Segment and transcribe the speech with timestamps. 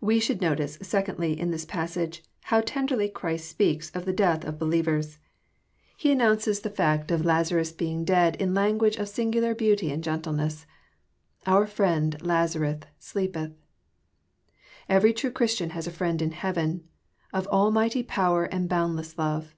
[0.00, 4.58] We should notice, secondly, in this passage, Tiow tenderly Christ speaks of the death of
[4.58, 5.18] believers.
[5.94, 7.10] He announces the 244 EXPOsrroBT thoughts.
[7.10, 10.64] fact of Lazarus being dead in language of singnlar beaaty and gentleness:
[11.46, 13.52] ^^ Our friend Lazarus sleepeth."
[14.88, 16.88] Every true Christian has a Friend in heaven,
[17.34, 19.54] of almighty power and boundless love.